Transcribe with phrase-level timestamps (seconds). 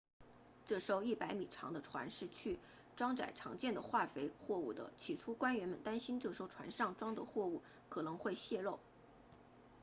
[0.65, 2.57] 这艘100米长的船是去
[2.95, 8.79] 装载常见的化肥货物的起初官员们担心这艘船上装的货物可能会泄漏